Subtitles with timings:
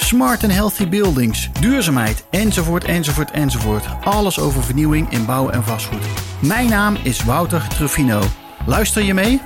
[0.00, 3.86] smart and healthy buildings, duurzaamheid, enzovoort, enzovoort, enzovoort.
[4.04, 6.06] Alles over vernieuwing in bouw en vastgoed.
[6.42, 8.22] Mijn naam is Wouter Truffino.
[8.66, 9.40] Luister je mee?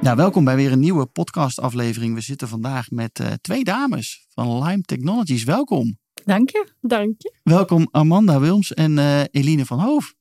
[0.00, 2.14] Nou, welkom bij weer een nieuwe podcastaflevering.
[2.14, 5.44] We zitten vandaag met uh, twee dames van Lime Technologies.
[5.44, 5.98] Welkom.
[6.24, 6.68] Dank je.
[6.80, 7.32] Dank je.
[7.42, 10.14] Welkom Amanda Wilms en uh, Eline van Hoof.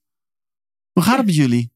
[0.92, 1.72] Hoe gaat het met jullie?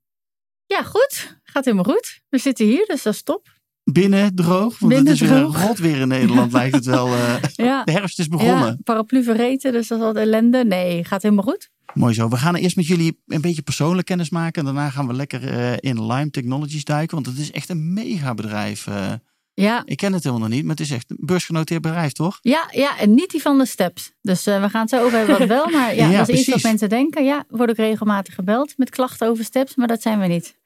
[0.66, 1.40] Ja, goed.
[1.44, 2.22] Gaat helemaal goed.
[2.30, 3.61] We zitten hier, dus dat is top.
[3.94, 4.80] Binnen droog?
[4.80, 5.58] Want Binnen het is droog.
[5.58, 7.08] weer rot weer in Nederland, lijkt het wel.
[7.08, 7.84] Uh, ja.
[7.84, 8.66] De herfst is begonnen.
[8.66, 10.66] Ja, paraplu vergeten, dus dat is wat ellende.
[10.66, 11.70] Nee, gaat helemaal goed.
[11.94, 12.30] Mooi zo.
[12.30, 14.60] We gaan eerst met jullie een beetje persoonlijk kennis maken.
[14.60, 17.16] En daarna gaan we lekker uh, in Lime Technologies duiken.
[17.16, 18.88] Want het is echt een mega bedrijf.
[18.88, 19.12] Uh,
[19.54, 19.82] ja.
[19.86, 22.40] Ik ken het helemaal nog niet, maar het is echt een beursgenoteerd bedrijf, toch?
[22.42, 24.12] Ja, ja en niet die van de steps.
[24.22, 25.70] Dus uh, we gaan het zo over hebben wat wel.
[25.70, 27.24] Maar ja, Ja, dat is iets wat mensen denken.
[27.24, 29.76] Ja, worden ook regelmatig gebeld met klachten over steps.
[29.76, 30.60] Maar dat zijn we niet.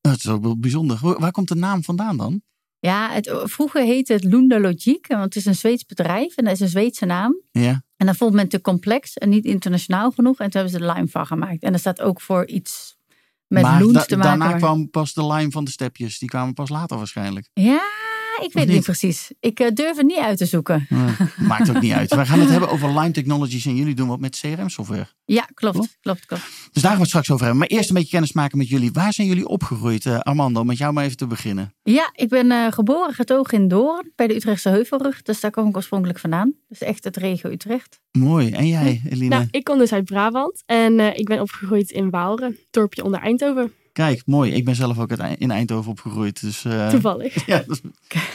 [0.00, 0.98] Dat is ook wel bijzonder.
[1.18, 2.42] Waar komt de naam vandaan dan?
[2.78, 5.06] Ja, het, vroeger heette het Lunda Logic.
[5.06, 7.40] Want het is een Zweeds bedrijf en dat is een Zweedse naam.
[7.50, 7.82] Ja.
[7.96, 10.38] En dan vond men te complex en niet internationaal genoeg.
[10.38, 11.62] En toen hebben ze er Lime van gemaakt.
[11.62, 12.96] En dat staat ook voor iets
[13.46, 14.38] met maar da- te maken.
[14.38, 16.18] daarna kwam pas de lime van de stepjes.
[16.18, 17.48] Die kwamen pas later waarschijnlijk.
[17.52, 17.82] Ja,
[18.40, 18.82] ik weet het niet?
[18.84, 19.30] precies.
[19.40, 20.86] Ik eh, durf het niet uit te zoeken.
[20.88, 21.14] Ja,
[21.48, 22.14] maakt ook niet uit.
[22.14, 25.06] We gaan het hebben over Lime Technologies en jullie doen wat met CRM-software.
[25.24, 25.76] Ja, klopt.
[25.76, 25.98] Klopt.
[26.00, 26.42] Klopt, klopt.
[26.72, 27.60] Dus daar gaan we het straks over hebben.
[27.60, 28.92] Maar eerst een beetje kennis maken met jullie.
[28.92, 30.06] Waar zijn jullie opgegroeid?
[30.06, 31.74] Eh, Armando, met jou maar even te beginnen.
[31.82, 35.22] Ja, ik ben eh, geboren getogen in Doorn bij de Utrechtse Heuvelrug.
[35.22, 36.54] Dus daar kom ik oorspronkelijk vandaan.
[36.68, 38.00] Dus echt het regio Utrecht.
[38.12, 38.50] Mooi.
[38.50, 39.28] En jij, Eline?
[39.28, 43.20] Nou, ik kom dus uit Brabant en eh, ik ben opgegroeid in Waalre, dorpje onder
[43.20, 43.72] Eindhoven.
[43.92, 44.52] Kijk, mooi.
[44.52, 46.40] Ik ben zelf ook in Eindhoven opgegroeid.
[46.40, 47.46] Dus eh, Toevallig.
[47.46, 47.90] ja, dat is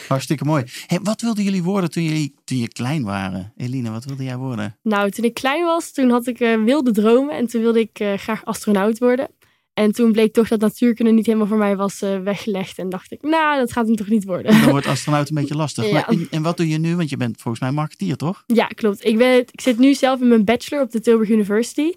[0.07, 0.63] hartstikke mooi.
[0.87, 3.53] Hey, wat wilden jullie worden toen jullie toen je klein waren?
[3.57, 4.77] Eline, wat wilde jij worden?
[4.81, 7.99] Nou, toen ik klein was, toen had ik eh, wilde dromen en toen wilde ik
[7.99, 9.27] eh, graag astronaut worden.
[9.73, 12.77] En toen bleek toch dat natuurkunde niet helemaal voor mij was weggelegd.
[12.77, 14.61] En dacht ik, nou, dat gaat hem toch niet worden.
[14.61, 15.85] Dan wordt astronaut een beetje lastig.
[15.87, 15.93] Ja.
[15.93, 16.95] Maar, en, en wat doe je nu?
[16.95, 18.43] Want je bent volgens mij marketeer, toch?
[18.47, 19.05] Ja, klopt.
[19.05, 21.91] Ik, ben, ik zit nu zelf in mijn bachelor op de Tilburg University.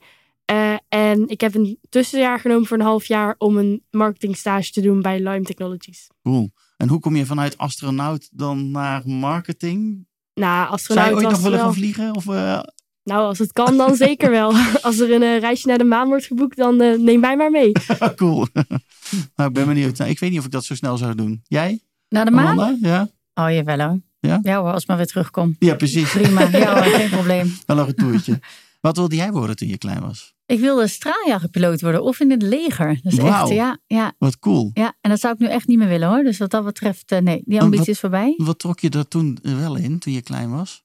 [0.49, 4.81] Eh, en ik heb een tussenjaar genomen voor een half jaar om een marketingstage te
[4.81, 6.07] doen bij Lime Technologies.
[6.23, 6.51] Cool.
[6.77, 10.07] En hoe kom je vanuit astronaut dan naar marketing?
[10.35, 12.15] Nou, Zou astronaut je ooit was nog willen gaan vliegen?
[12.15, 12.61] Of, eh,
[13.05, 14.53] Nou, als het kan, dan zeker wel.
[14.83, 17.73] Als er een eh, reisje naar de maan wordt geboekt, dan neem mij maar mee.
[18.17, 18.47] cool.
[19.37, 19.99] nou, ik ben benieuwd.
[19.99, 21.43] Nou, ik weet niet of ik dat zo snel zou doen.
[21.47, 21.81] Jij?
[22.09, 22.47] Naar de maan?
[22.47, 22.89] Amanda?
[22.89, 23.09] Ja?
[23.35, 24.01] Oh, jawel hoor.
[24.21, 24.39] Ja?
[24.43, 25.57] Ja hoor, als ik maar weer terugkom.
[25.59, 26.11] ja, precies.
[26.13, 26.41] Prima.
[26.43, 27.57] Ja hoor, geen probleem.
[27.67, 28.41] Wel een toertje.
[28.81, 30.35] Wat wilde jij worden toen je klein was?
[30.47, 32.99] Ik wilde straaljagerpiloot worden of in het leger.
[33.03, 33.45] Dus Wauw.
[33.47, 34.71] echt, ja, ja, Wat cool.
[34.75, 34.95] ja.
[35.01, 36.23] En dat zou ik nu echt niet meer willen hoor.
[36.23, 38.35] Dus wat dat betreft, eh, nee, die ambitie wat- is voorbij.
[38.37, 40.83] Wat trok je er toen wel in, toen je klein was?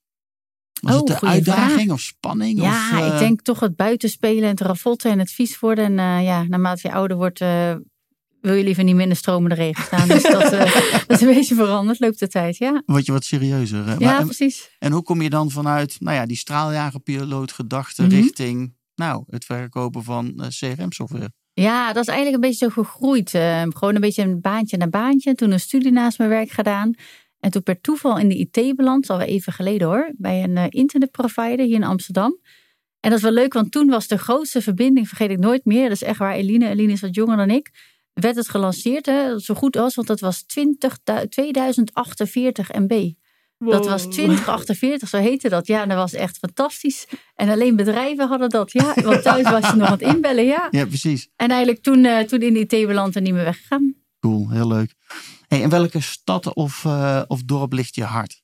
[0.81, 1.89] Was Oh, het de uitdaging vraag.
[1.89, 2.61] of spanning?
[2.61, 5.85] Ja, of, eh, ik denk toch het buitenspelen en het ravotten en het vies worden.
[5.85, 7.75] En eh, ja, naarmate je ouder wordt, eh,
[8.43, 10.07] wil je liever niet meer in de stromende regen staan.
[10.07, 10.59] Dus dat, eh,
[11.07, 12.57] dat is een beetje veranderd, loopt de tijd.
[12.57, 13.85] Ja, Word je wat serieuzer.
[13.85, 13.91] hè?
[13.91, 14.69] ja Maar, en, precies.
[14.79, 18.11] en hoe kom je dan vanuit nou ja, die straaljagerpiloot gedachte Mhm.
[18.11, 21.31] richting nou, het verkopen van eh, CRM-software?
[21.53, 23.33] Ja, dat is eigenlijk een beetje zo gegroeid.
[23.33, 25.35] Eh, gewoon een beetje een baantje naar baantje.
[25.35, 26.93] Toen een studie naast mijn werk gedaan.
[27.39, 31.65] En toen per toeval in de IT beland, al even geleden hoor, bij een internetprovider
[31.65, 32.39] hier in Amsterdam.
[32.99, 35.83] En dat is wel leuk, want toen was de grootste verbinding, vergeet ik nooit meer.
[35.83, 37.71] Dat is echt waar Eline, Eline is wat jonger dan ik.
[38.13, 40.97] Werd het gelanceerd, hè, zo goed als, want dat was 20,
[41.29, 43.11] 2048 MB.
[43.57, 44.11] Dat was Wow.
[44.11, 45.67] 2048, zo heette dat.
[45.67, 47.07] Ja, dat was echt fantastisch.
[47.35, 48.71] En alleen bedrijven hadden dat.
[48.71, 50.67] Ja, want thuis was je nog aan het inbellen, ja.
[50.71, 51.29] Ja, precies.
[51.35, 53.95] En eigenlijk toen, eh, toen in die IT beland en niet meer weggegaan.
[54.19, 54.93] Cool, heel leuk.
[55.47, 58.41] Hey, in welke stad of, eh, of dorp ligt je hart?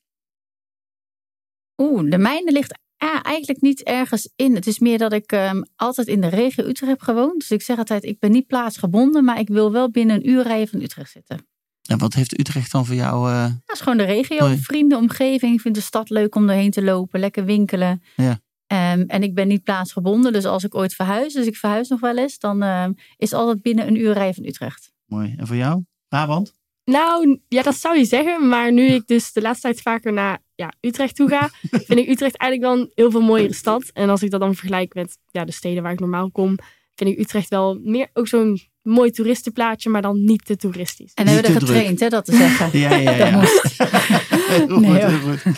[1.78, 4.56] Oeh, de mijne ligt ah, eigenlijk niet ergens in.
[4.56, 7.40] Het is meer dat ik ehm, altijd in de regio Utrecht heb gewoond.
[7.40, 10.44] Dus ik zeg altijd, ik ben niet plaatsgebonden, maar ik wil wel binnen een uur
[10.44, 11.48] rijden van Utrecht zitten.
[11.90, 13.30] En wat heeft Utrecht dan voor jou?
[13.32, 14.58] eh, Dat is gewoon de regio, Mooi.
[14.58, 15.54] vrienden, omgeving.
[15.54, 18.04] Ik vind de stad leuk om doorheen te lopen, lekker winkelen.
[18.16, 18.40] Ja.
[18.68, 22.00] Ehm, en ik ben niet plaatsgebonden, dus als ik ooit verhuis, dus ik verhuis nog
[22.00, 24.92] wel eens, dan ehm, is altijd binnen een uur rijden van Utrecht.
[25.06, 25.34] mooi.
[25.38, 25.84] En voor jou?
[26.08, 26.54] Brabant?
[26.90, 28.48] Nou, ja, dat zou je zeggen.
[28.48, 31.50] Maar nu ik dus de laatste tijd vaker naar ja, Utrecht toe ga,
[31.88, 33.90] vind ik Utrecht eigenlijk wel een heel veel mooiere stad.
[33.94, 36.58] En als ik dat dan vergelijk met ja, de steden waar ik normaal kom,
[36.96, 41.12] vind ik Utrecht wel meer ook zo'n mooi toeristenplaatje, maar dan niet te toeristisch.
[41.14, 42.70] En hebben we er getraind, hè, dat te zeggen.
[42.80, 43.32] Ja, ja, ja.
[43.32, 43.64] moest.
[43.78, 44.96] heel Nee, goed, hoor.
[44.96, 45.56] heel goed.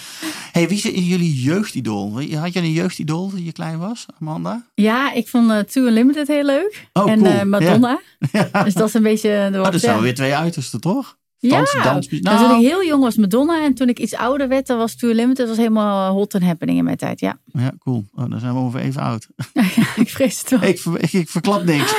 [0.51, 2.21] Hey, wie is jullie jeugdidool?
[2.33, 4.65] Had je een jeugdidool toen je klein was, Amanda?
[4.73, 6.87] Ja, ik vond uh, Too Unlimited heel leuk.
[6.93, 7.31] Oh, en cool.
[7.31, 8.01] uh, Madonna.
[8.31, 8.63] Ja.
[8.63, 9.49] Dus dat is een beetje...
[9.53, 11.17] Oh, dat zijn weer twee uitersten, toch?
[11.41, 14.67] Ja, Dans, nou, toen ik heel jong was Madonna en toen ik iets ouder werd,
[14.67, 17.39] dan was Too Unlimited was helemaal hot and happening in mijn tijd, ja.
[17.45, 18.05] Ja, cool.
[18.15, 19.27] Oh, dan zijn we ongeveer even oud.
[19.95, 20.61] ik vrees het wel.
[20.63, 21.95] Ik, ik, ik verklap niks.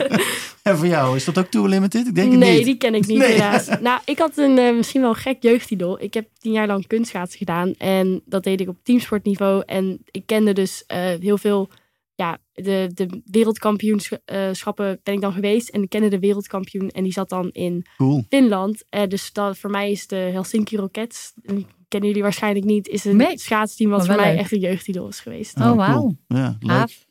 [0.62, 2.06] en voor jou, is dat ook Too Limited?
[2.06, 2.64] Ik denk het nee, niet.
[2.64, 3.32] die ken ik niet Nee.
[3.32, 3.68] helaas.
[3.80, 6.02] Nou, ik had een uh, misschien wel gek jeugdidol.
[6.02, 9.62] Ik heb tien jaar lang kunstschaatsen gedaan en dat deed ik op teamsportniveau.
[9.66, 11.68] En ik kende dus uh, heel veel,
[12.14, 15.68] ja, de, de wereldkampioenschappen ben ik dan geweest.
[15.68, 18.24] En ik kende de wereldkampioen en die zat dan in Cool.
[18.28, 18.84] Finland.
[18.90, 23.04] Uh, dus dat, voor mij is de Helsinki Rockets, die kennen jullie waarschijnlijk niet, is
[23.04, 23.38] een Nee.
[23.38, 24.38] schaatsteam wat voor mij leuk.
[24.38, 25.56] echt een jeugdidol is geweest.
[25.56, 25.98] Oh, wauw.
[25.98, 26.16] cool.
[26.26, 27.02] Ja, leuk.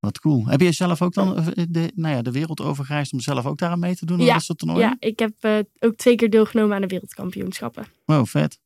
[0.00, 0.46] Wat cool.
[0.46, 3.58] Heb je zelf ook dan eh, de, nou ja, de wereld overgereisd om zelf ook
[3.58, 4.18] daaraan mee te doen?
[4.20, 4.88] aan Ja, dat soort toernooien?
[4.88, 7.84] Ja, ik heb uh, ook twee keer deelgenomen aan de wereldkampioenschappen.
[8.04, 8.58] Wow, vet.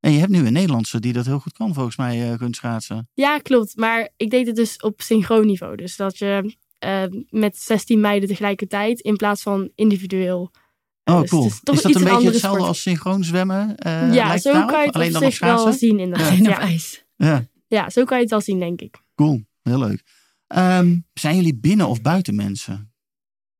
[0.00, 2.56] En je hebt nu een Nederlandse die dat heel goed kan, volgens mij, uh, kunt
[2.56, 3.08] schaatsen.
[3.14, 3.76] Ja, klopt.
[3.76, 5.76] Maar ik deed het dus op synchroon niveau.
[5.76, 6.54] Dus dat je
[6.84, 10.50] uh, met 16 meiden tegelijkertijd in plaats van individueel.
[11.04, 11.46] Oh, dus cool.
[11.46, 12.62] is dat iets een beetje hetzelfde sport.
[12.62, 13.74] als synchroon zwemmen?
[13.86, 16.28] Uh, ja, lijkt zo kan je het Alleen op zich wel zien inderdaad.
[16.28, 16.60] Alleen op Ja.
[16.60, 17.04] ijs.
[17.16, 19.02] Ja, ja, zo kan je het wel zien, denk ik.
[19.14, 19.46] cool.
[19.62, 20.02] Heel leuk.
[20.56, 22.92] Um, zijn jullie binnen of buiten mensen?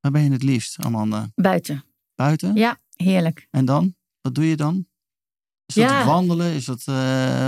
[0.00, 1.30] Waar ben je het liefst, Amanda?
[1.34, 1.84] Buiten.
[2.14, 2.54] Buiten?
[2.54, 3.46] Ja, heerlijk.
[3.50, 3.94] En dan?
[4.20, 4.86] Wat doe je dan?
[5.68, 6.04] Is dat Ja.
[6.04, 6.52] wandelen?
[6.52, 6.84] Is dat...
[6.88, 6.94] Uh,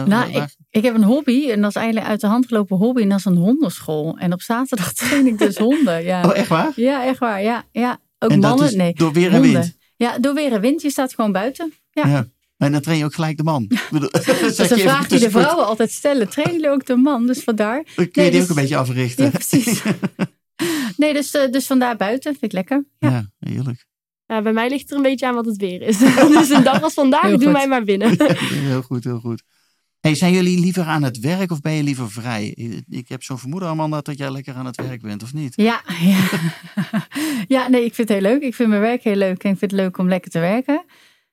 [0.04, 3.02] Nou, ik, ik heb een hobby en dat is eigenlijk uit de hand gelopen hobby
[3.02, 4.16] en dat is een hondenschool.
[4.18, 6.02] En op zaterdag train ik dus honden.
[6.02, 6.72] Ja, Oh, echt waar?
[6.76, 7.42] ja echt waar.
[7.42, 7.98] Ja, ja.
[8.18, 8.76] Ook en mannen.
[8.76, 9.76] nee, door weer en wind?
[9.96, 10.82] Ja, door weer en wind.
[10.82, 11.72] Je staat gewoon buiten.
[11.90, 12.26] Ja.
[12.56, 13.66] En dan train je ook gelijk de man.
[13.90, 14.26] Dat
[14.58, 16.28] is een vraag die de vrouwen altijd stellen.
[16.28, 17.26] Trainen jullie ook de man?
[17.26, 17.74] Dus vandaar.
[17.74, 19.24] Dan kun je Nee, die dus- ook een beetje africhten.
[19.24, 19.82] Ja, precies.
[20.96, 22.30] Nee, dus, eh, dus vandaar buiten.
[22.30, 22.84] Vind ik lekker.
[22.98, 23.10] Ja.
[23.10, 23.86] Ja, heerlijk.
[24.30, 25.98] Ja, bij mij ligt het er een beetje aan wat het weer is.
[26.38, 27.52] dus een dag als vandaag, Heel doe goed.
[27.52, 28.16] mij maar binnen.
[28.68, 29.42] Heel goed, heel goed.
[30.00, 32.48] Hey, zijn jullie liever aan het werk of ben je liever vrij?
[32.88, 35.52] Ik heb zo'n vermoeden, Amanda, dat jij lekker aan het werk bent, of niet?
[35.56, 35.82] Ja,
[36.12, 36.28] ja.
[37.48, 38.42] ja, nee, ik vind het heel leuk.
[38.42, 40.84] Ik vind mijn werk heel leuk en ik vind het leuk om lekker te werken.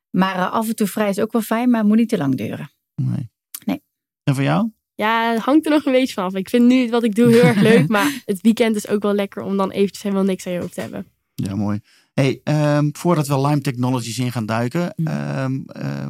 [0.10, 2.18] Maar eh, af en toe vrij is ook wel fijn, maar het moet niet te
[2.18, 2.70] lang duren.
[2.96, 3.30] Nee.
[3.66, 3.82] Nee.
[4.24, 4.72] En voor jou?
[4.96, 6.36] Ja, het hangt er nog een beetje vanaf.
[6.36, 7.88] Ik vind nu wat ik doe heel erg leuk.
[7.88, 10.74] Maar het weekend is ook wel lekker om dan eventjes helemaal niks aan je hoofd
[10.74, 11.08] te hebben.
[11.34, 11.80] Ja, mooi.
[12.20, 15.08] Hey, ehm, voordat we Lime Technologies in gaan duiken, Mm.
[15.08, 16.06] ehm, eh,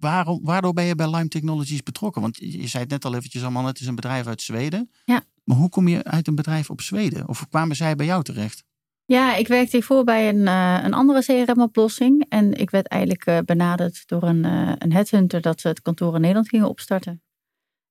[0.00, 2.22] waarom, waardoor ben je bij Lime Technologies betrokken?
[2.22, 4.90] Want je, zei het net al eventjes, Amanda, het is een bedrijf uit Zweden.
[5.04, 5.22] Ja.
[5.44, 7.28] Maar hoe kom je uit een bedrijf op Zweden?
[7.28, 8.64] Of kwamen zij bij jou terecht?
[9.04, 12.26] Ja, ik werkte hiervoor bij een, eh, een andere CRM-oplossing.
[12.28, 14.44] En ik werd eigenlijk eh, benaderd door een,
[14.78, 17.22] een headhunter dat ze het kantoor in Nederland gingen opstarten.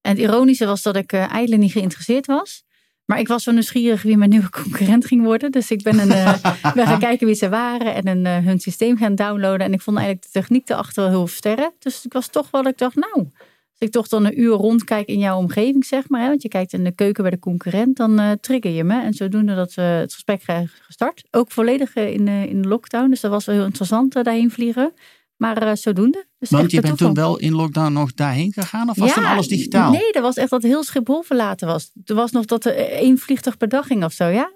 [0.02, 2.64] En het ironische was dat ik eigenlijk niet geïnteresseerd was.
[3.06, 5.52] Maar ik was zo nieuwsgierig wie mijn nieuwe concurrent ging worden.
[5.52, 8.60] Dus ik ben, een, eh, ben gaan kijken wie ze waren en een, eh, hun
[8.60, 9.66] systeem gaan downloaden.
[9.66, 11.72] En ik vond eigenlijk de techniek erachter wel heel sterk.
[11.80, 15.08] Dus ik was toch wel ik dacht, nou, als ik toch dan een uur rondkijk
[15.08, 16.22] in jouw omgeving, zeg maar.
[16.22, 19.02] Hè, want je kijkt in de keuken bij de concurrent, dan eh, trigger je me.
[19.02, 20.44] En zodoende dat we het gesprek
[20.82, 21.24] gestart.
[21.32, 23.10] Ook volledig in, in de lockdown.
[23.10, 24.94] Dus dat was wel heel interessant daarheen vliegen.
[25.38, 26.26] Maar eh, zodoende.
[26.40, 28.90] Dus Want je bent toen wel in lockdown nog daarheen gegaan?
[28.90, 29.92] Of was toen alles digitaal?
[29.92, 31.92] Nee, dat was echt dat heel Schiphol verlaten was.
[32.06, 34.52] Er was nog dat er één vliegtuig per dag ging of zo, ja.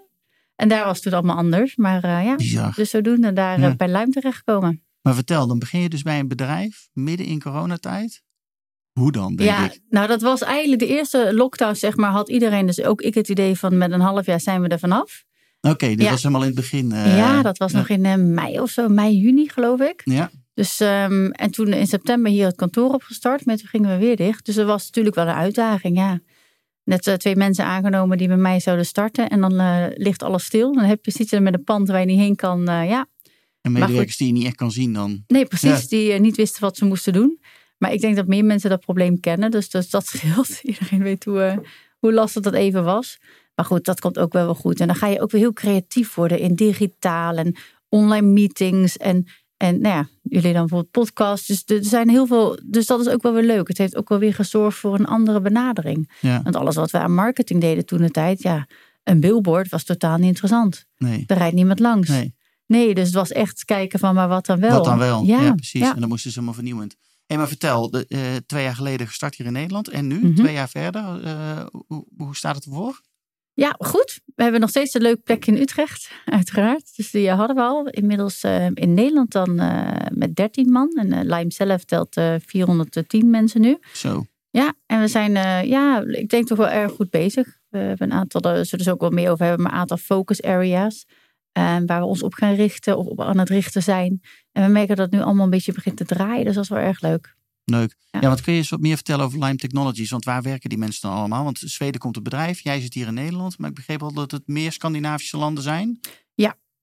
[0.56, 1.75] En daar was het toen allemaal anders.
[1.75, 2.74] Maar eh, ja, Bizar.
[2.75, 3.69] dus zodoende daar Ja.
[3.69, 4.81] eh, bij Luim terechtgekomen.
[5.01, 8.22] Maar vertel, dan begin je dus bij een bedrijf midden in coronatijd.
[8.93, 9.79] Hoe dan, denk ja, ik?
[9.89, 13.29] nou dat was eigenlijk de eerste lockdown, zeg maar, had iedereen, dus ook ik het
[13.29, 15.24] idee van met een half jaar zijn we er vanaf.
[15.62, 16.10] Oké, dit Ja.
[16.10, 16.89] was helemaal in het begin.
[16.89, 17.77] ja, dat was ja.
[17.77, 20.01] nog in mei of zo, mei, juni geloof ik.
[20.03, 24.06] Ja, Dus, ehm, en toen in september hier het kantoor opgestart, maar toen gingen we
[24.06, 24.46] weer dicht.
[24.46, 26.20] Dus dat was natuurlijk wel een uitdaging, ja.
[26.84, 29.30] Net eh, twee mensen aangenomen die bij mij zouden starten.
[29.30, 30.74] En dan eh, ligt alles stil.
[30.74, 32.68] Dan heb je, zit je met een pand waar je niet heen kan.
[32.68, 33.08] eh, ja,
[33.62, 35.24] en medewerkers die je niet echt kan zien dan.
[35.28, 35.82] nee, precies.
[35.82, 35.88] Ja.
[35.88, 37.40] Die niet wisten wat ze moesten doen.
[37.78, 39.52] Maar ik denk dat meer mensen dat probleem kennen.
[39.52, 40.60] Dus, dus dat scheelt.
[40.62, 41.64] Iedereen weet hoe,
[42.00, 43.18] hoe lastig dat even was.
[43.56, 44.80] Maar goed, dat komt ook wel wel goed.
[44.80, 47.56] En dan ga je ook weer heel creatief worden in digitaal en
[47.90, 48.98] online meetings.
[48.98, 51.48] En, en nou ja, jullie dan bijvoorbeeld podcasts.
[51.48, 52.60] Dus er zijn heel veel.
[52.66, 53.68] Dus dat is ook wel weer leuk.
[53.68, 56.12] Het heeft ook wel weer gezorgd voor een andere benadering.
[56.22, 58.68] Ja, Want alles wat we aan marketing deden toen de tijd, ja,
[59.04, 60.86] een billboard was totaal niet interessant.
[60.98, 61.24] nee.
[61.28, 62.10] Er rijdt niemand langs.
[62.10, 62.36] nee.
[62.66, 64.72] Nee, dus het was echt kijken van, maar wat dan wel?
[64.72, 65.24] Wat dan wel?
[65.24, 65.82] Ja, Ja, precies.
[65.82, 65.94] ja.
[65.94, 66.96] En dan moesten ze helemaal vernieuwend.
[67.26, 69.88] Hé, maar vertel, de, eh, twee jaar geleden gestart hier in Nederland.
[69.90, 70.36] En nu, Mhm.
[70.36, 73.02] twee jaar verder, eh, hoe, hoe staat het ervoor?
[73.60, 74.20] Ja, goed.
[74.36, 76.96] We hebben nog steeds een leuk plekje in Utrecht, uiteraard.
[76.96, 77.88] Dus die hadden we al.
[77.88, 80.90] Inmiddels eh, in Nederland dan eh, met 13 man.
[80.96, 83.78] En eh, Lime zelf telt eh 410 mensen nu.
[83.94, 84.26] Zo.
[84.50, 87.48] Ja, en we zijn, eh, ja, ik denk toch wel erg goed bezig.
[87.70, 89.80] We hebben een aantal, daar zullen we dus ook wel meer over hebben, maar een
[89.80, 91.06] aantal focus areas.
[91.52, 94.22] eh, waar we ons op gaan richten of op aan het richten zijn.
[94.52, 96.46] En we merken dat het nu allemaal een beetje begint te draaien.
[96.46, 97.36] Dus dat is wel erg leuk.
[97.71, 97.95] Leuk.
[98.12, 98.19] Ja.
[98.21, 98.29] Ja.
[98.29, 100.09] wat kun je eens wat meer vertellen over Lime Technologies?
[100.09, 101.43] Want waar werken die mensen dan allemaal?
[101.43, 103.57] Want Zweden komt het bedrijf, jij zit hier in Nederland.
[103.57, 106.00] Maar ik begreep al dat het meer Scandinavische landen zijn.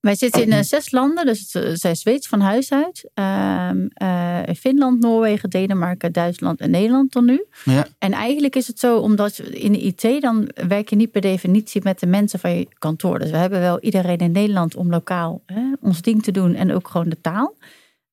[0.05, 3.09] Wij zitten in eh, zes landen, dus het eh, zijn Zweeds van huis uit.
[3.13, 7.45] Ehm, eh, Finland, Noorwegen, Denemarken, Duitsland en Nederland tot nu.
[7.63, 7.87] Ja.
[7.99, 11.81] En eigenlijk is het zo, omdat in de IT dan werk je niet per definitie
[11.83, 13.19] met de mensen van je kantoor.
[13.19, 16.73] Dus we hebben wel iedereen in Nederland om lokaal hè, ons ding te doen en
[16.73, 17.55] ook gewoon de taal.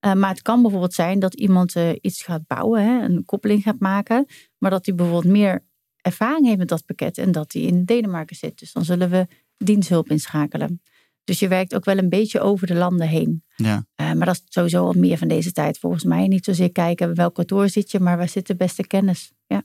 [0.03, 3.63] Eh, maar het kan bijvoorbeeld zijn dat iemand eh, iets gaat bouwen, hè, een koppeling
[3.63, 4.27] gaat maken.
[4.59, 5.63] Maar dat hij bijvoorbeeld meer
[5.97, 8.59] ervaring heeft met dat pakket en dat hij in Denemarken zit.
[8.59, 10.83] Dus dan zullen we diensthulp inschakelen.
[11.25, 13.43] Dus je werkt ook wel een beetje over de landen heen.
[13.57, 13.87] Ja.
[13.95, 16.27] Eh, maar dat is sowieso al meer van deze tijd volgens mij.
[16.27, 19.33] Niet zozeer kijken welk kantoor zit je, maar waar zit de beste kennis.
[19.47, 19.61] Ja,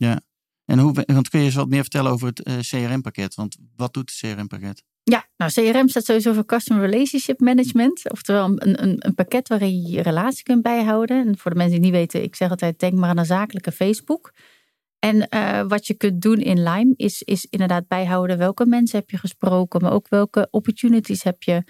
[0.65, 3.35] En hoe, want kun je eens wat meer vertellen over het CRM-pakket?
[3.35, 4.83] Want wat doet het CRM-pakket?
[5.11, 8.11] Ja nou CRM staat sowieso voor Customer Relationship Management.
[8.11, 11.27] Oftewel een, een, een pakket waarin je je relatie kunt bijhouden.
[11.27, 13.71] En voor de mensen die niet weten, ik zeg altijd denk maar aan een zakelijke
[13.71, 14.33] Facebook.
[14.99, 19.09] En eh, wat je kunt doen in Lime is, is inderdaad bijhouden welke mensen heb
[19.09, 21.63] je gesproken, maar ook welke opportunities heb je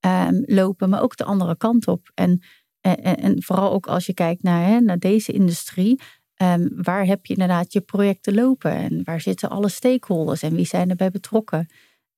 [0.00, 2.10] ehm, lopen, maar ook de andere kant op.
[2.14, 2.42] En,
[2.80, 6.00] en, en vooral ook als je kijkt naar, hè, naar deze industrie,
[6.34, 10.66] ehm, waar heb je inderdaad je projecten lopen en waar zitten alle stakeholders en wie
[10.66, 11.68] zijn erbij betrokken?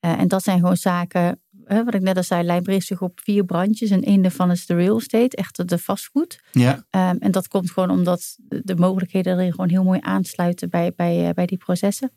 [0.05, 3.21] Eh, en dat zijn gewoon zaken, hè, wat ik net al zei, richt zich op
[3.23, 6.41] vier brandjes en één daarvan is de real estate, echt de vastgoed.
[6.53, 6.85] Ja.
[6.91, 10.93] Ehm, en dat komt gewoon omdat de, de mogelijkheden erin gewoon heel mooi aansluiten bij,
[10.97, 12.11] bij, eh, bij die processen.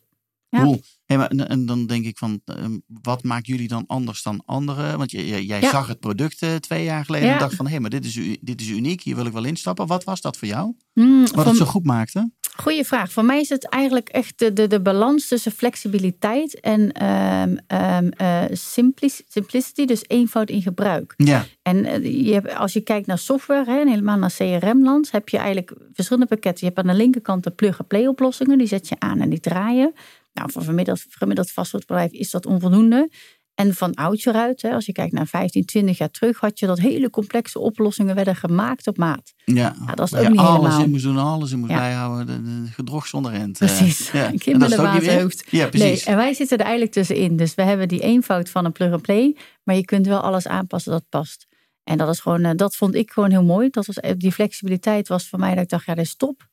[0.50, 0.62] Ja.
[0.62, 0.82] Cool.
[1.06, 4.98] Hey, maar, en, dan denk ik van, ehm, wat maakt jullie dan anders dan anderen?
[4.98, 5.70] Want jij Ja.
[5.70, 7.34] zag het product eh, twee jaar geleden Ja.
[7.34, 9.44] en dacht van, hé, hey, maar dit is, dit is uniek, hier wil ik wel
[9.46, 9.88] instappen.
[9.88, 10.74] Wat was dat voor jou?
[10.94, 12.32] Hmm, Wat voor- het zo goed maakte?
[12.58, 13.12] Goeie vraag.
[13.12, 18.08] Voor mij is het eigenlijk echt de, de, de balans tussen flexibiliteit en ehm, ehm,
[18.08, 21.14] eh, simplic- simplicity, dus eenvoud in gebruik.
[21.18, 21.46] Ja.
[21.62, 25.30] En eh, je hebt, als je kijkt naar software hè, en helemaal naar CRM-land, heb
[25.30, 26.68] je eigenlijk verschillende pakketten.
[26.68, 29.94] Je hebt aan de linkerkant de plug-and-play oplossingen, die zet je aan en die draaien.
[30.38, 33.10] Nou, voor gemiddeld, gemiddeld vastgoedbedrijf is dat onvoldoende.
[33.56, 36.66] En van oudsher uit, hè, als je kijkt naar 15, 20 jaar terug, had je
[36.66, 39.34] dat hele complexe oplossingen werden gemaakt op maat.
[39.46, 39.76] Ja.
[39.86, 40.82] Ja, dat is ook je niet alles helemaal.
[40.84, 41.78] in moest doen, alles in moest Ja.
[41.78, 42.26] bijhouden.
[42.26, 43.60] De, de gedrocht zonder rent.
[43.62, 43.68] eh.
[43.78, 44.12] Precies.
[44.12, 44.26] ja.
[44.32, 45.12] Een kind En dat met is een het ook niet meer?
[45.12, 45.44] waterhoofd.
[45.52, 46.04] Ja, Nee, precies.
[46.04, 47.36] en wij zitten er eigenlijk tussenin.
[47.36, 51.04] Dus we hebben die eenvoud van een plug-and-play, maar je kunt wel alles aanpassen dat
[51.10, 51.48] past.
[51.84, 53.70] En dat is gewoon, eh, dat vond ik gewoon heel mooi.
[53.70, 56.48] Dat was, eh, die flexibiliteit was voor mij dat ik dacht, ja, dit is top.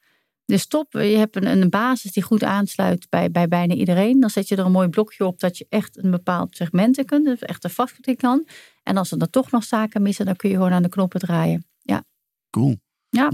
[0.47, 0.93] Is top.
[0.93, 4.21] Je hebt een, een basis die goed aansluit bij, bij bijna iedereen.
[4.21, 7.05] Dan zet je er een mooi blokje op dat je echt een bepaald segment in
[7.05, 7.25] kunt.
[7.25, 8.47] dus Echt een vastgoed kan.
[8.83, 11.21] En als er dan toch nog zaken missen, dan kun je gewoon aan de knoppen
[11.21, 11.67] draaien.
[11.83, 12.05] Ja,
[12.51, 12.77] Cool.
[13.09, 13.33] Ja.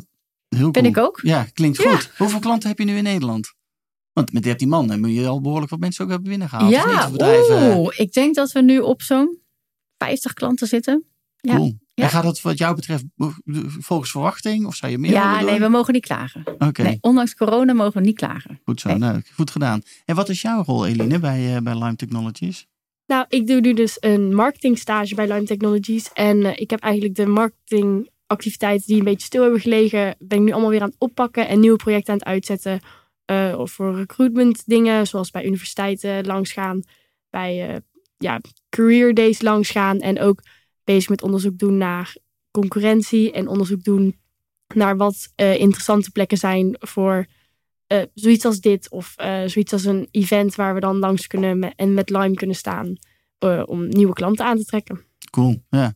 [0.49, 0.87] Heel vind cool.
[0.87, 1.21] ik ook.
[1.23, 1.91] Ja, klinkt Ja.
[1.97, 2.11] goed.
[2.17, 3.55] Hoeveel klanten heb je nu in Nederland?
[4.13, 6.71] Want met 13 man dan moet je al behoorlijk wat mensen ook hebben binnengehaald.
[6.71, 7.11] Ja,
[7.77, 9.39] oeh, ik denk dat we nu op zo'n
[9.99, 11.05] 50 klanten zitten.
[11.37, 11.55] ja.
[11.57, 11.79] Cool.
[12.01, 12.07] Ja.
[12.07, 13.05] En gaat het wat jou betreft
[13.79, 14.67] volgens verwachting?
[14.67, 16.45] Of zou je meer Ja, nee, we mogen niet klagen.
[16.59, 18.61] Oké, Nee, ondanks corona mogen we niet klagen.
[18.65, 18.89] goed zo.
[18.89, 18.99] nee.
[18.99, 19.83] Nou, goed gedaan.
[20.05, 22.67] En wat is jouw rol, Eline, bij, eh, bij Lime Technologies?
[23.07, 26.13] Nou, ik doe nu dus een marketingstage bij Lime Technologies.
[26.13, 30.45] En eh, ik heb eigenlijk de marketingactiviteiten die een beetje stil hebben gelegen, ben ik
[30.45, 32.81] nu allemaal weer aan het oppakken en nieuwe projecten aan het uitzetten.
[33.25, 36.83] Eh, of voor recruitment dingen, zoals bij universiteiten langsgaan,
[37.31, 37.77] bij eh,
[38.19, 39.99] ja, career days langsgaan.
[39.99, 40.43] En ook
[40.93, 42.17] bezig met onderzoek doen naar
[42.51, 44.19] concurrentie en onderzoek doen
[44.75, 47.27] naar wat eh, interessante plekken zijn voor
[47.87, 48.91] eh, zoiets als dit.
[48.91, 52.35] Of eh, zoiets als een event waar we dan langs kunnen me- en met Lime
[52.35, 52.97] kunnen staan.
[53.67, 55.01] om nieuwe klanten aan te trekken.
[55.31, 55.95] Cool, ja.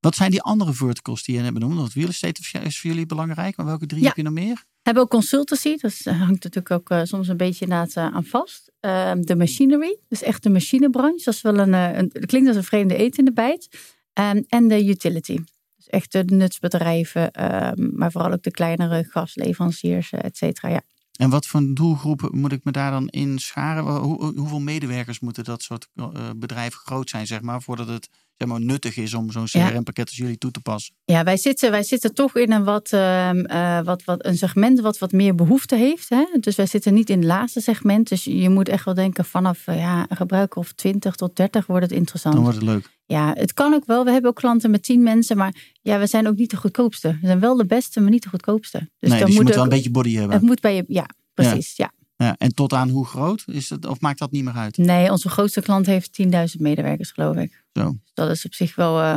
[0.00, 1.74] Wat zijn die andere verticals die je net benoemd?
[1.74, 4.06] Want real estate is voor jullie belangrijk, maar welke drie Ja.
[4.06, 4.54] heb je nog meer?
[4.54, 8.72] We hebben ook consultancy, dat eh, hangt natuurlijk ook soms een beetje eh, aan vast.
[8.80, 11.24] Ehm, de machinery, dus echt de machinebranche.
[11.24, 13.68] Dat, is wel een, eh, een, dat klinkt als een vreemde eet in de bijt.
[14.16, 15.38] Ehm, en de utility.
[15.76, 20.68] Dus echt de nutsbedrijven, ehm, maar vooral ook de kleinere gasleveranciers, eh, et cetera.
[20.68, 20.82] Ja.
[21.12, 23.84] En wat voor doelgroepen moet ik me daar dan in scharen?
[23.84, 28.08] Hoe, hoe- hoeveel medewerkers moeten dat soort eh, bedrijven groot zijn, zeg maar, voordat het
[28.36, 29.44] zeg maar, nuttig is om zo'n.
[29.44, 30.94] CRM-pakket als jullie toe te passen?
[31.04, 34.80] Ja, wij zitten, wij zitten toch in een, wat, ehm, eh, wat, wat, een segment
[34.80, 36.08] wat wat meer behoefte heeft.
[36.08, 36.24] Hè?
[36.40, 38.08] Dus wij zitten niet in het laatste segment.
[38.08, 41.66] Dus je moet echt wel denken vanaf eh, ja, een gebruiker of 20 tot 30
[41.66, 42.34] wordt het interessant.
[42.34, 42.94] Dan wordt het leuk.
[43.06, 44.04] Ja, het kan ook wel.
[44.04, 45.36] We hebben ook klanten met 10 mensen.
[45.36, 47.18] Maar ja, we zijn ook niet de goedkoopste.
[47.20, 48.78] We zijn wel de beste, maar niet de goedkoopste.
[48.78, 50.36] Dus, nee, dan dus je moet ook, wel een beetje body hebben.
[50.36, 51.76] Het moet bij je, ja, precies.
[51.76, 51.84] Ja.
[51.84, 53.42] Ja, en tot aan hoe groot?
[53.46, 54.76] Is het, of maakt dat niet meer uit?
[54.76, 57.64] Nee, onze grootste klant heeft 10.000 medewerkers, geloof ik.
[57.72, 57.90] Zo.
[57.90, 59.00] Dus dat is op zich wel.
[59.02, 59.16] eh,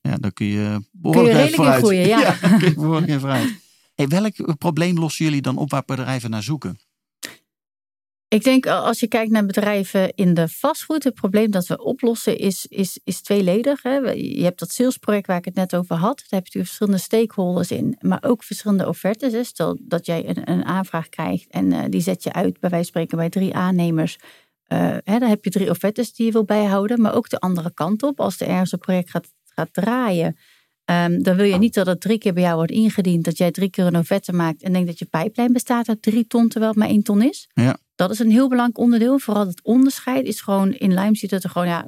[0.00, 1.78] Ja, dan kun je behoorlijk redelijk in vooruit.
[1.82, 2.32] groeien, ja.
[2.32, 3.54] kun je behoorlijk in vooruit.
[3.94, 6.78] Hey, welk probleem lossen jullie dan op waar bedrijven naar zoeken?
[8.34, 12.38] Ik denk als je kijkt naar bedrijven in de vastgoed, het probleem dat we oplossen
[12.38, 13.82] is, is, is tweeledig.
[13.82, 13.96] Hè.
[14.10, 16.16] Je hebt dat salesproject waar ik het net over had.
[16.16, 19.48] Daar heb je verschillende stakeholders in, maar ook verschillende offertes.
[19.48, 22.84] Stel dat jij een, een aanvraag krijgt en uh, die zet je uit, bij wijze
[22.84, 24.18] van spreken, bij drie aannemers.
[24.68, 27.74] Uh, hè, dan heb je drie offertes die je wil bijhouden, maar ook de andere
[27.74, 28.20] kant op.
[28.20, 30.36] Als er ergens een project gaat, gaat draaien,
[30.84, 33.50] um, dan wil je niet dat het drie keer bij jou wordt ingediend, dat jij
[33.50, 36.70] drie keer een offerte maakt en denkt dat je pijplijn bestaat uit drie ton, terwijl
[36.70, 37.48] het maar één ton is.
[37.52, 37.76] Ja.
[37.94, 39.18] Dat is een heel belangrijk onderdeel.
[39.18, 41.86] Vooral het onderscheid is gewoon, in Lime ziet het er gewoon, ja,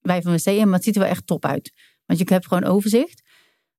[0.00, 1.72] wij van WCM, maar het ziet er wel echt top uit.
[2.06, 3.22] Want je hebt gewoon overzicht.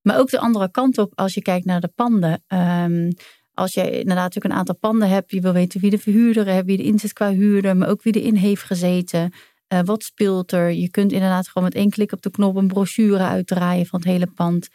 [0.01, 2.43] Maar ook de andere kant op, als je kijkt naar de panden.
[2.47, 3.13] Um,
[3.53, 6.61] als je inderdaad natuurlijk een aantal panden hebt, je wil weten wie de verhuurder is,
[6.65, 9.33] wie de inzet qua huurder, maar ook wie erin heeft gezeten.
[9.73, 10.71] Uh, wat speelt er?
[10.71, 14.07] Je kunt inderdaad gewoon met één klik op de knop een brochure uitdraaien van het
[14.07, 14.69] hele pand.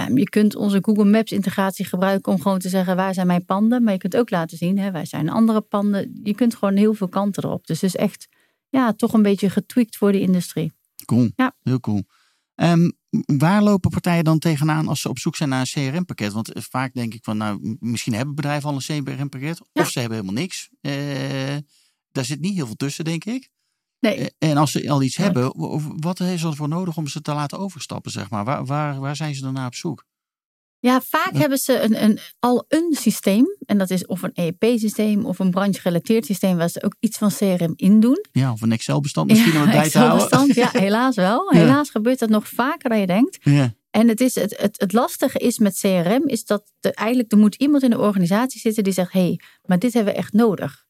[0.00, 3.44] Um, je kunt onze Google Maps integratie gebruiken om gewoon te zeggen waar zijn mijn
[3.44, 3.82] panden.
[3.82, 6.20] Maar je kunt ook laten zien, hè, waar zijn andere panden.
[6.22, 7.66] Je kunt gewoon heel veel kanten erop.
[7.66, 8.28] Dus het is echt
[8.68, 10.72] ja, toch een beetje getweakt voor de industrie.
[11.04, 11.54] Cool, ja.
[11.62, 12.04] heel cool.
[12.54, 12.92] Um,
[13.26, 16.32] waar lopen partijen dan tegenaan als ze op zoek zijn naar een CRM-pakket?
[16.32, 19.60] Want vaak denk ik van, nou, misschien hebben bedrijven al een CRM-pakket.
[19.72, 19.82] Ja.
[19.82, 20.68] Of ze hebben helemaal niks.
[20.80, 20.92] Uh,
[22.12, 23.48] daar zit niet heel veel tussen, denk ik.
[24.00, 24.30] Nee.
[24.38, 25.22] En als ze al iets ja.
[25.22, 25.52] hebben,
[26.00, 28.44] wat is er voor nodig om ze te laten overstappen, zeg maar?
[28.44, 30.06] Waar, waar, waar zijn ze naar op zoek?
[30.80, 31.38] Ja, vaak ja.
[31.38, 33.56] hebben ze een, een, al een systeem.
[33.66, 37.30] En dat is of een EEP-systeem of een branchegerelateerd systeem waar ze ook iets van
[37.30, 38.24] CRM in doen.
[38.32, 40.54] Ja, of een Excel-bestand misschien ja, om het bij te houden.
[40.54, 41.50] Ja, helaas wel.
[41.50, 43.38] Helaas gebeurt dat nog vaker dan je denkt.
[43.40, 43.74] Ja.
[43.90, 47.38] En het, is, het, het, het lastige is met CRM, is dat er eigenlijk er
[47.38, 50.32] moet iemand in de organisatie zitten die zegt, hé, hey, maar dit hebben we echt
[50.32, 50.86] nodig.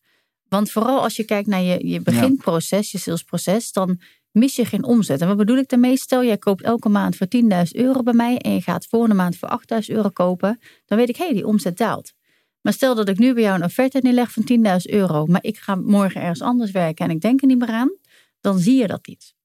[0.49, 4.01] Want vooral als je kijkt naar je, je beginproces, je salesproces, dan
[4.31, 5.21] mis je geen omzet.
[5.21, 5.97] En wat bedoel ik daarmee?
[5.97, 9.37] Stel, jij koopt elke maand voor 10.000 euro bij mij en je gaat volgende maand
[9.37, 12.13] voor 8.000 euro kopen, dan weet ik, hé, hey, die omzet daalt.
[12.61, 15.59] Maar stel dat ik nu bij jou een offerte neerleg van 10.000 euro, maar ik
[15.59, 17.91] ga morgen ergens anders werken en ik denk er niet meer aan,
[18.41, 19.37] dan zie je dat niet.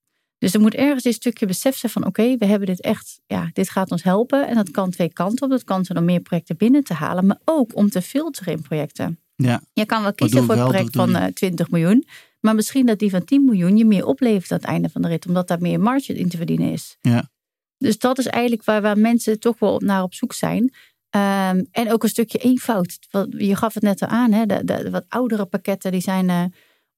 [0.43, 3.22] Dus er moet ergens dit stukje besef zijn van oké, okay, we hebben dit echt,
[3.25, 4.48] ja, dit gaat ons helpen.
[4.48, 5.50] En dat kan twee kanten op.
[5.50, 8.62] Dat kan ze om meer projecten binnen te halen, maar ook om te filteren in
[8.62, 9.19] projecten.
[9.43, 9.62] Ja.
[9.73, 12.05] Je kan wel kiezen voor een project van uh, 20 miljoen.
[12.39, 15.07] Maar misschien dat die van 10 miljoen je meer oplevert aan het einde van de
[15.07, 15.27] rit.
[15.27, 16.98] Omdat daar meer marge in te verdienen is.
[17.01, 17.29] Ja.
[17.77, 20.61] Dus dat is eigenlijk waar, waar mensen toch wel naar op zoek zijn.
[20.61, 23.00] Um, en ook een stukje eenvoud.
[23.29, 24.31] Je gaf het net al aan.
[24.31, 24.46] Hè?
[24.46, 26.44] De, de, wat oudere pakketten die zijn uh,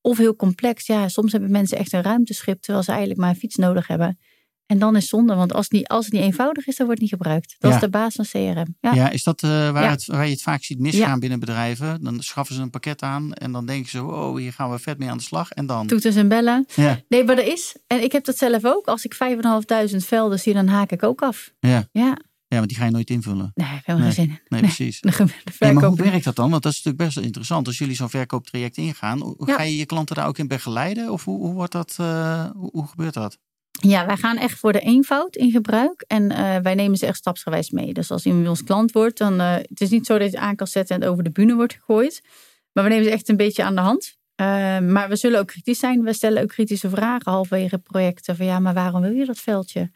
[0.01, 0.85] of heel complex.
[0.85, 2.61] Ja, soms hebben mensen echt een ruimteschip.
[2.61, 4.19] Terwijl ze eigenlijk maar een fiets nodig hebben.
[4.65, 7.01] En dan is zonde, want als het niet, als het niet eenvoudig is, dan wordt
[7.01, 7.55] het niet gebruikt.
[7.59, 7.75] Dat Ja.
[7.77, 8.75] is de baas van CRM.
[8.79, 8.93] Ja.
[8.93, 9.89] Ja, is dat eh, waar, Ja.
[9.89, 12.03] het, waar je het vaak ziet misgaan binnen bedrijven?
[12.03, 14.97] Dan schaffen ze een pakket aan en dan denken ze, oh, hier gaan we vet
[14.97, 15.51] mee aan de slag.
[15.51, 16.65] En dan, Toeters en bellen.
[16.75, 17.75] ja, Nee, maar er is.
[17.87, 18.85] En ik heb dat zelf ook.
[18.87, 21.51] Als ik 5.500 velden zie, dan haak ik ook af.
[21.59, 23.51] ja, Ja, ja, want die ga je nooit invullen.
[23.53, 24.29] nee, helemaal geen zin in.
[24.47, 24.61] Nee, Nee.
[24.61, 25.01] precies.
[25.59, 26.49] Nee, maar hoe werkt dat dan?
[26.49, 27.67] Want dat is natuurlijk best wel interessant.
[27.67, 29.55] Als jullie zo'n verkooptraject ingaan, hoe- Ja.
[29.55, 31.11] ga je je klanten daar ook in begeleiden?
[31.11, 33.37] Of hoe, hoe, wordt dat, eh, hoe, hoe gebeurt dat?
[33.81, 36.03] Ja, wij gaan echt voor de eenvoud in gebruik.
[36.07, 37.93] En eh, wij nemen ze echt stapsgewijs mee.
[37.93, 40.45] Dus als iemand ons klant wordt, dan uh, het is niet zo dat je het
[40.45, 42.21] aan kan zetten en het over de bühne wordt gegooid.
[42.71, 44.17] Maar we nemen ze echt een beetje aan de hand.
[44.41, 44.47] Uh,
[44.79, 46.03] maar we zullen ook kritisch zijn.
[46.03, 48.35] We stellen ook kritische vragen halverwege projecten.
[48.35, 49.91] Van ja, maar waarom wil je dat veldje?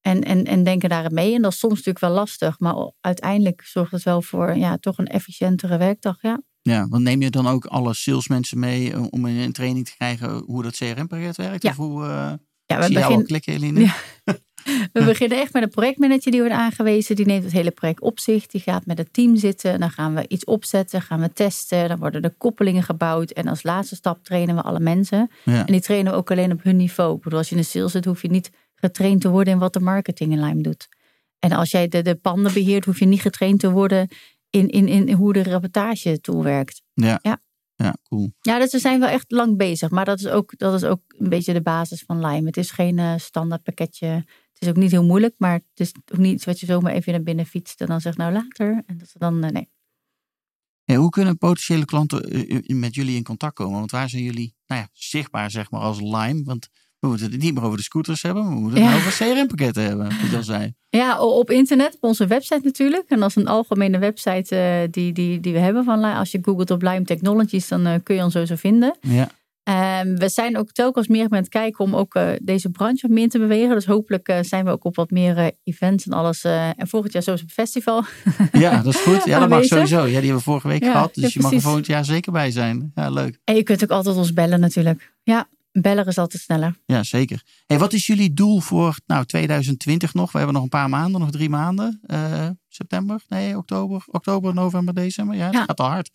[0.00, 1.34] En, en, en denken daarin mee.
[1.34, 2.58] En dat is soms natuurlijk wel lastig.
[2.58, 6.16] Maar uiteindelijk zorgt het wel voor ja, toch een efficiëntere werkdag.
[6.22, 6.40] Ja.
[6.62, 9.94] Ja, want neem je dan ook alle salesmensen mee eh, om in een training te
[9.96, 11.62] krijgen hoe dat CRM-project werkt?
[11.62, 11.70] Ja.
[11.70, 12.32] Of hoe, uh,
[12.80, 13.80] Ja, we beginnen, klikken, Eline?
[13.80, 13.94] Ja.
[14.92, 17.16] we beginnen echt met een projectmanager die wordt aangewezen.
[17.16, 18.46] Die neemt het hele project op zich.
[18.46, 19.80] Die gaat met het team zitten.
[19.80, 21.02] Dan gaan we iets opzetten.
[21.02, 21.88] Gaan we testen.
[21.88, 23.30] Dan worden de koppelingen gebouwd.
[23.30, 25.30] En als laatste stap trainen we alle mensen.
[25.44, 25.66] Ja.
[25.66, 27.16] En die trainen we ook alleen op hun niveau.
[27.16, 29.58] Ik bedoel, als je in de sales zit, hoef je niet getraind te worden in
[29.58, 30.88] wat de marketing in Lime doet.
[31.38, 34.08] En als jij de, de panden beheert, hoef je niet getraind te worden
[34.50, 36.82] in, in, in hoe de rapportage tool werkt.
[36.94, 37.18] Ja.
[37.22, 37.40] Ja.
[37.76, 38.32] Ja, cool.
[38.40, 39.90] Ja, dus we zijn wel echt lang bezig.
[39.90, 42.46] Maar dat is ook, dat is ook een beetje de basis van Lime.
[42.46, 44.06] Het is geen uh, standaard pakketje.
[44.06, 46.92] Het is ook niet heel moeilijk, maar het is ook niet iets wat je zomaar
[46.92, 48.82] even naar binnen fietst en dan zegt nou later.
[48.86, 49.68] En dat ze dan, uh, nee.
[50.84, 53.78] Ja, hoe kunnen potentiële klanten uh, met jullie in contact komen?
[53.78, 56.42] Want waar zijn jullie nou ja, zichtbaar zeg maar als Lime?
[56.44, 56.68] Want
[57.04, 58.96] we moeten het niet meer over de scooters hebben, we moeten het ja.
[58.96, 60.72] over CRM-pakketten hebben, wat je al zei.
[60.88, 63.08] Ja, op internet, op onze website natuurlijk.
[63.08, 66.14] En is een algemene website uh, die, die, die we hebben van Lime.
[66.14, 68.96] Als je googelt op Lime Technologies, dan uh, kun je ons sowieso vinden.
[69.00, 69.30] Ja.
[70.02, 73.16] Um, we zijn ook telkens meer aan het kijken om ook uh, deze branche wat
[73.16, 73.74] meer te bewegen.
[73.74, 76.44] Dus hopelijk uh, zijn we ook op wat meer uh, events en alles.
[76.44, 78.04] en volgend jaar zoals op festival.
[78.52, 79.24] Ja, dat is goed.
[79.24, 79.98] Ja, dat mag sowieso.
[79.98, 81.14] Ja, die hebben we vorige week ja, gehad.
[81.14, 82.92] Dus ja, je mag er volgend jaar zeker bij zijn.
[82.94, 83.38] Ja, leuk.
[83.44, 85.12] En je kunt ook altijd ons bellen natuurlijk.
[85.22, 85.48] Ja,
[85.80, 86.76] bellen is altijd sneller.
[86.86, 87.42] Ja, zeker.
[87.66, 90.32] Hey, wat is jullie doel voor nou, 2020 nog?
[90.32, 92.00] We hebben nog een paar maanden, nog drie maanden.
[92.06, 93.22] Uh, september?
[93.28, 95.36] Nee, oktober, oktober, november, december.
[95.36, 95.64] Ja, het ja.
[95.64, 96.10] gaat al hard.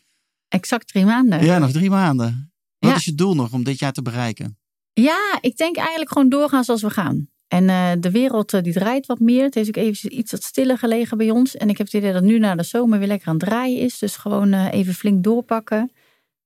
[0.48, 1.44] Exact drie maanden.
[1.44, 2.52] Ja, nog drie maanden.
[2.80, 2.96] Wat Ja.
[2.98, 4.58] is je doel nog om dit jaar te bereiken?
[4.94, 7.30] Ja, ik denk eigenlijk gewoon doorgaan zoals we gaan.
[7.48, 9.44] En eh, de wereld eh, die draait wat meer.
[9.44, 11.58] Het heeft ook even iets wat stiller gelegen bij ons.
[11.58, 13.80] En ik heb het idee dat nu na de zomer weer lekker aan het draaien
[13.80, 13.98] is.
[14.00, 15.92] Dus gewoon eh, even flink doorpakken.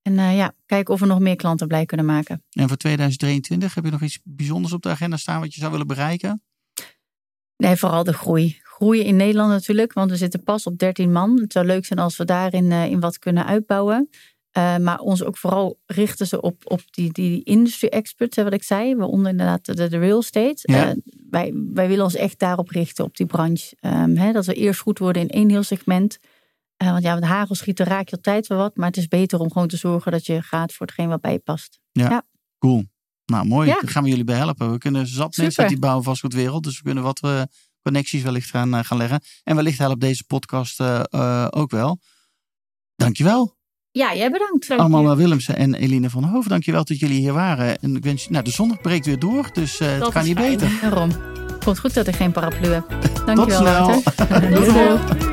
[0.04, 2.44] En eh, ja, kijken of we nog meer klanten blij kunnen maken.
[2.52, 5.72] En voor 2023 heb je nog iets bijzonders op de agenda staan wat je zou
[5.72, 6.42] willen bereiken?
[7.58, 8.60] Nee, vooral de groei.
[8.62, 11.39] Groeien in Nederland natuurlijk, want we zitten pas op 13 man.
[11.39, 14.10] Het zou leuk zijn als we daarin eh, in wat kunnen uitbouwen.
[14.52, 18.63] Eh, maar ons ook vooral richten ze op, op die, die industry experts, wat ik
[18.63, 18.96] zei.
[18.96, 20.60] Waaronder inderdaad de, de real estate.
[20.62, 20.96] Ja.
[21.30, 23.76] Wij, wij willen ons echt daarop richten, op die branche.
[23.80, 26.20] Ehm, hè, dat we eerst goed worden in één heel segment.
[26.78, 28.76] Eh, want ja, met hagelschieten raak je altijd wel wat.
[28.76, 31.32] Maar het is beter om gewoon te zorgen dat je gaat voor hetgeen wat bij
[31.32, 31.80] je past.
[32.60, 32.84] Cool.
[33.26, 33.68] Nou, mooi.
[33.68, 33.74] Ja.
[33.82, 34.72] Daar gaan we jullie bij helpen.
[34.72, 36.64] We kunnen zat mensen uit die bouw- en vastgoedwereld.
[36.64, 37.42] Dus we kunnen wat eh,
[37.82, 39.22] connecties wellicht gaan, eh, gaan leggen.
[39.44, 40.82] En wellicht helpt deze podcast
[41.50, 42.00] ook wel.
[42.96, 43.56] Dankjewel.
[43.92, 44.72] Ja, jij bedankt.
[44.72, 46.50] Allemaal Willemsen en Eline van Hoven.
[46.50, 47.80] Dankjewel dat jullie hier waren.
[47.80, 49.50] En ik wens je, nou, de zon breekt weer door.
[49.54, 50.58] Dus het kan niet fijn.
[50.58, 50.80] beter.
[50.82, 51.12] Daarom.
[51.64, 52.90] Komt goed dat ik geen paraplu heb.
[53.26, 54.02] Dankjewel, snel.
[54.54, 55.33] Tot Doei.